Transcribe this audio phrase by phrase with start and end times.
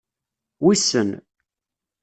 [0.63, 1.09] Wissen.